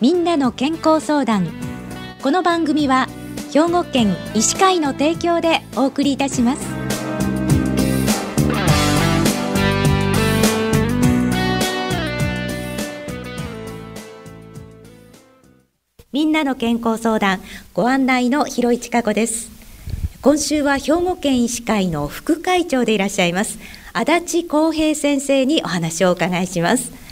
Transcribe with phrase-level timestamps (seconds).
[0.00, 1.46] みんなの健康相談。
[2.20, 3.06] この番組は
[3.52, 6.66] 兵庫県医師会の提供でお送りいたします。
[16.12, 17.40] みんなの健康相談
[17.72, 19.48] ご案内の広市加子です。
[20.22, 23.58] 今週は兵庫県医師会の副会長でいらっしゃいます
[23.92, 27.03] 足立康平先生にお話をお伺いします。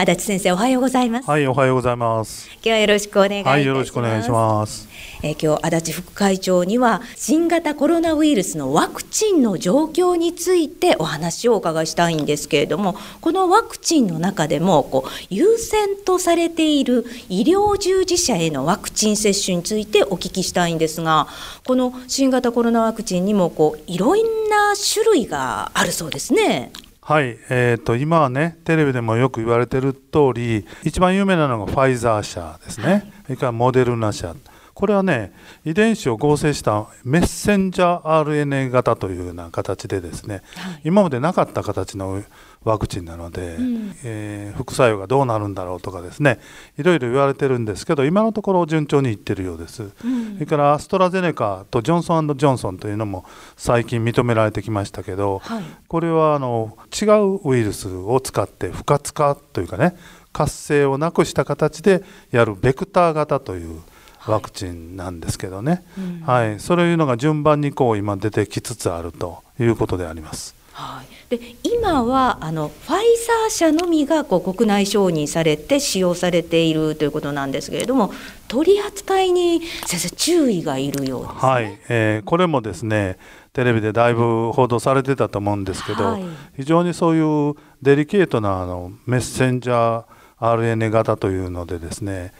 [0.00, 1.28] 足立先生おはようございます。
[1.28, 2.48] はいおはようございます。
[2.54, 4.88] 今日はよろしくお願いいたします、はい、よろしくお願いします。
[5.22, 21.28] えー、今日足立副会長には新型コロナウイルスのワクチンの状況についてお話をお伺いしたいんですけれどもこのワクチンの中でもこう優先とされている医療従事者へのワクチン接種についてお聞きしたいんですが
[21.66, 26.72] この新型コロナワクチンにもこういろんな種類があるそうですね。
[27.10, 34.32] はい、えーと、今はねテレビでもよく言われてる通り一番有名なのがファイザー社ですね、それからモデルナ社。
[34.74, 35.32] これはね
[35.64, 42.22] 遺伝子を合成したメッセンジャー RNA 型というような形でですね、はい、今までなかった形の
[42.64, 46.38] ワクチンなので、うん、えー、副作用がどうなるんだろうとかですね
[46.78, 53.24] いろいろ言われてるんですけど今のところ順調にいってるようです、うん、それからアストラゼネカとジョンソンジョンソンというのも
[53.56, 59.96] 最近認められてきましたけど、はい、これはあの違うウイルスを使って不活化というかね
[60.32, 63.80] 活性をなくした形でやるベクター型という
[64.26, 65.82] ワクチンなんですけどね、
[66.24, 70.60] はい、はい、そういうのが順番にこう今出てきつつあるということであります。
[70.72, 78.12] はい、で今はあのファイザー社のみがこう国内承認されて使用されているということなんですけれども
[78.48, 83.18] 取り扱いに先生注意がいるようです、ね、はい、えー、これもですね
[83.52, 86.24] テレビでだいぶ報道されてたと思うんですけど、はい、
[86.56, 90.04] 非常にそういうデリケートなあのメッセンジャー
[90.40, 92.32] RNA 型というのでですね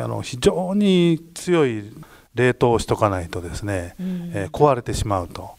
[0.00, 1.92] あの非常に強い
[2.34, 5.50] 冷凍をしとかないとですね、うん、えー、壊れてしまうと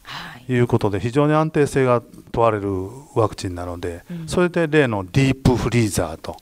[0.48, 0.54] い。
[0.56, 2.02] うことで、非常に安定性が
[2.32, 2.68] 問われる
[3.14, 6.36] ワクチンなので、うん、それで例のディープフリーザーと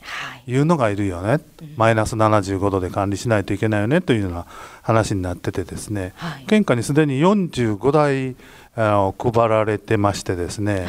[0.47, 0.55] い。
[0.55, 1.41] うのがいるよね、はい、
[1.77, 4.45] マイナス75度で管理しないといけないよねというような
[4.81, 8.35] 話になっててですね、はい、県下にすでに45台
[8.75, 10.85] あの配られてましてですね、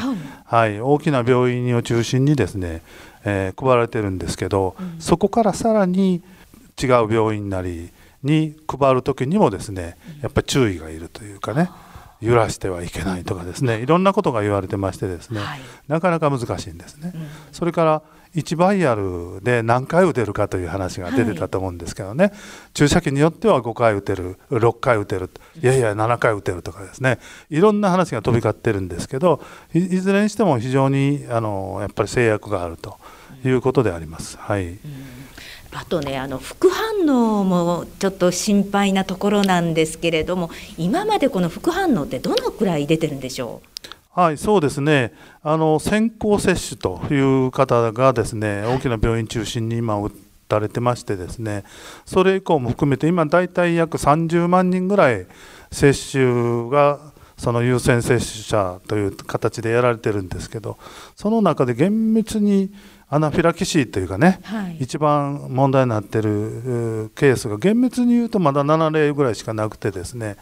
[0.48, 2.82] はい、はい、大きな病院を中心にですね、
[3.24, 6.22] えー、配られてるんですけど、うん、そこからさらに
[6.82, 7.90] 違う病院なり
[8.22, 11.70] に配る時にもですねやっぱり注意がいるというかね
[12.20, 17.12] 揺らしてはいけないとかですねいろんなことが言われてましてですね、はい、なかなか難しいんですね。
[17.14, 18.02] うん、それから
[18.34, 22.34] 1バイアルで何回打てるかという話が出てたと思うんですけどね、はい、
[22.72, 25.30] 注射器によっては5回打てる6回打てる
[25.62, 27.20] いやいや7回打てるとかですね
[27.50, 29.40] いろんな話が飛び交ってるんですけど
[29.72, 32.98] いずれにしても非常にあのやっぱり制約があると
[33.44, 34.36] いうことであります。
[34.38, 34.78] はい、うん
[35.76, 43.60] あとねあの副反応もちょっと心配なところなんですけれども今までこの副反応ってどのくらい出てるんでしょ
[44.16, 44.20] う？
[44.20, 45.12] はいそうですね。
[45.42, 50.12] あの先行接種という方がですね大きな病院中心に今打
[50.46, 51.64] たれてましてですね
[52.06, 55.26] それ以降も含めて今大体約30万人ぐらい
[55.72, 57.00] 接種が
[57.36, 60.78] その優先接種者という形でやられてるんですけど
[61.16, 62.70] その中で厳密に
[63.08, 70.36] アナフィラキシーというかね、はい、一番問題になっているケースが厳密に言うとまだ7例ぐらいしかなくてですね、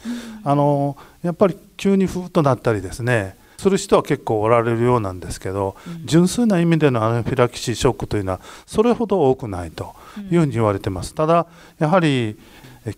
[0.45, 9.95] うん、あのやっぱり急にふーっとなったりですねする人は結構おられるようなんですけど、うん、純粋な意味でのアナフィラキシーショックというのはそれほど多くないと
[10.31, 11.15] いうふうに言われてます。
[11.15, 11.47] ただ
[11.79, 12.37] やはり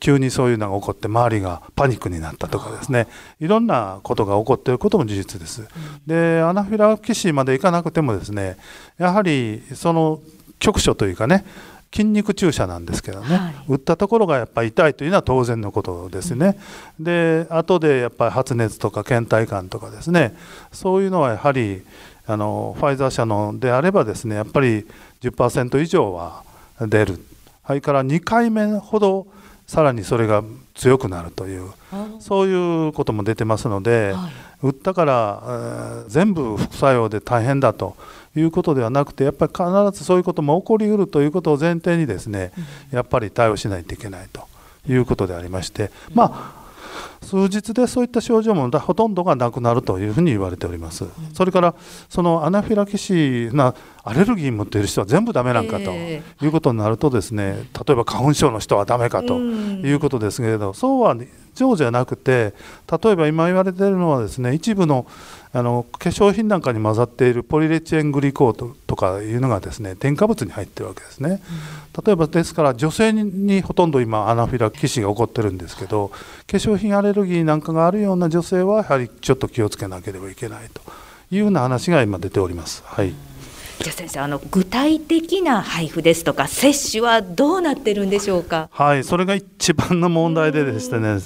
[0.01, 3.07] 急にそういうのが起こって周りがパニックになったとかですね。
[3.41, 5.69] いろんなことが起こっていることも事実です。
[6.07, 8.57] でアナフィラキシーまでいかなくてもですね
[8.99, 10.21] やはりその
[10.59, 11.45] 局所というかね
[11.95, 16.59] 筋肉注射なんですけどね、はい、打ったところがやっぱり痛いというのは当然のことですね、
[16.99, 20.35] うん、で後でやっぱり発熱とか倦怠感とかですね。
[20.73, 21.83] そういうのはやはり
[22.27, 24.87] あのファイザー社のであればですねやっぱり
[25.21, 26.43] 10%以上は
[26.81, 27.21] 出る。
[27.67, 29.27] それから2回目ほど
[29.67, 30.43] さらにそれが
[30.75, 31.71] 強くなるという
[32.21, 34.33] そういうことも出てますので、はい、
[34.63, 37.97] 打ったから、えー、全部副作用で大変だと
[38.37, 42.53] いうことではなくてやっぱり必ずそういうことも起こりうるということを前提にですね、
[42.91, 44.47] やっぱり対応しないといけないと
[44.89, 46.64] いうことでありまして、まあ
[47.25, 51.05] 数日でそういった症状もほとんどがなくなるというふうに言われております。
[51.33, 51.75] それから
[52.09, 53.75] そのアナフィラキシーな
[54.05, 61.17] アレルギー持っている人は全部ダメなんかということになるとですね例えば花粉症の人はダメかということですけれどそうは
[61.55, 62.55] 上じゃなくて
[62.91, 65.07] 例えば今言われているのはですね一部の
[65.53, 71.41] あの化粧品なんかに混ざっているポリレチエングリコールととかいうのがですね添加物に入ってるわけですね、
[72.05, 76.17] 例えばですから女性にほとんど今アナフィラキシーが起こってるんですけど化
[76.49, 80.81] 粧品アレルギーなんかがあるような女性はやはりちょっと気をつけなければいけないと
[81.31, 82.83] いうような話が今出ております。
[82.87, 83.15] はい
[83.83, 88.69] じゃあ先生あの具体的な配布ですとか接種はどうなってるんでしょうか？
[88.73, 91.21] はいそれが一番の問題ででしてね、はい、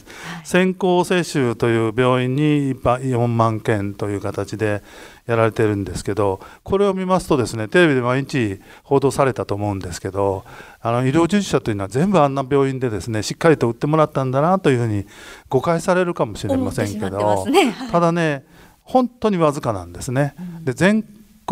[0.45, 4.83] 先行接種という病院に4万件という形で
[5.27, 10.45] やられてるんですけどこれを見ますとですねテレビで毎日報道されたと思うんですけど
[10.81, 15.07] あの医療従事者というのは全部あんな病院でですねしっかりと打ってもらったんだなというふうに
[15.49, 17.71] 誤解されるかもしれませんけど、ね。
[17.73, 18.45] はい、ただね
[18.83, 20.35] 本当にわずかなんですね。
[20.63, 21.05] で全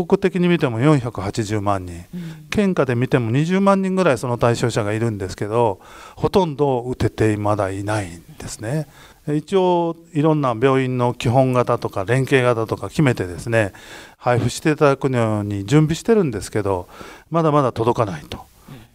[0.05, 5.81] 国的に見ても480万人、うん、県下で見ても20万人ぐらいその対象者がいるんですけど
[6.15, 8.87] ほとんど打ててまだいないんですね。
[9.29, 13.73] 一応いろんな病院の基本型とか連携型とか決めてですね
[14.19, 16.87] 配布していただくように準備してるんですけど
[17.31, 18.47] まだまだ届かないと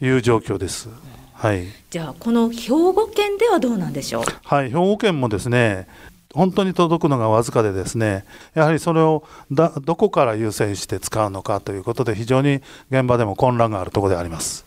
[0.02, 0.88] いう状況です。
[1.34, 4.24] はい、じゃあこの兵庫県ではどうなんでしょう？
[4.44, 5.88] はい、兵庫県もですね
[6.34, 14.66] 本当に届くのがわずかでですねやはりそれをどこから優先して使うのかということで非常に現場でも混乱があるところであります。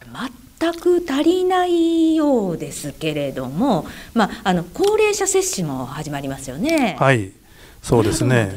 [0.60, 6.96] 全く足りないようですけれども、まあ、あの高齢者接種も始まりますよね。
[6.98, 7.32] はい
[7.82, 8.54] そうですね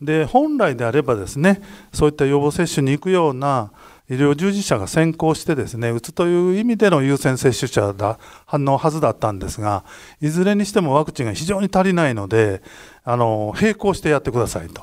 [0.00, 1.60] で本来であればですね
[1.92, 3.70] そういった予防接種に行くような
[4.08, 9.84] 医療従事者が先行してですね打つという意味での優先接種者だ反応はずだったんですが
[10.20, 12.62] いずれにしてもワクチンが非常に足りないので
[13.04, 14.82] あの並行してやってくださいと。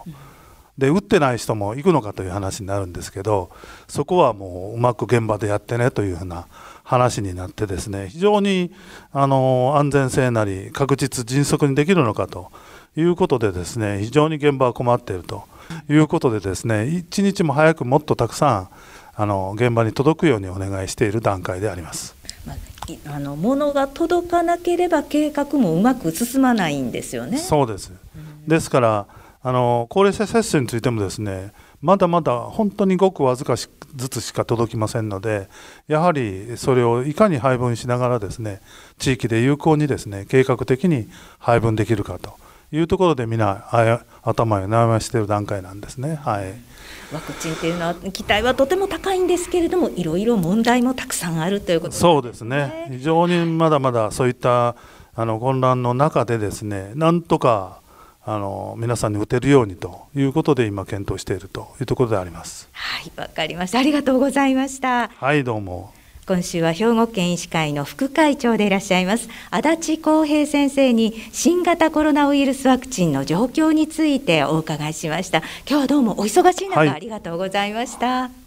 [0.78, 3.50] で打ってない人も行くのかという話になるんですけど
[3.88, 6.48] そこはもううまく現場でやってねというふうな
[6.84, 8.72] 話になってですね非常に
[9.12, 12.52] あの安全性なり確実迅速にできるのかと
[12.98, 15.44] いうことでですね非常に現場は困っていると
[15.90, 18.70] いうことでですね一日も早くもっとたくさん
[19.16, 22.16] あの現場に届くようにお願いしている段階であります。
[23.06, 27.38] あの物が届かなければ計画もうまく進まないんですよね。
[27.38, 27.92] そうです。
[28.48, 29.08] ですから
[29.42, 31.52] あの高齢者接種についてもですね
[31.82, 33.70] まだまだ本当にごくわずかず
[34.10, 35.50] つしか届きませんので
[35.88, 38.62] やはりそれをいかに配分しながらですね
[38.98, 41.08] 地域で有効にですね計画的に
[41.40, 42.34] 配分できるかと
[42.72, 43.68] いうところで皆
[44.24, 46.16] 頭を悩ましている段階なんですね。
[46.16, 46.54] はい。
[47.14, 52.90] ワクチンっていうのは期待はとても高いんですけれどもいろいろ問題もたくさんあるということ、ね、そうですね。
[52.92, 54.76] 非常にまだまだそういった
[55.16, 57.80] あの混乱の中でですねなんとか
[58.26, 62.68] あの皆さんに打てるようにということで今検討しているというところであります。
[62.74, 63.80] はいわかりました。
[63.80, 65.08] ありがとうございました。
[65.08, 65.94] はいどうも
[66.28, 78.47] 今週は兵庫県医師会の副会長でいらっしゃいます足立康平先生に新型コロナウイルスワクチンの状況についてお伺いしました今日はどうもお忙しい中、はい、ありがとうございました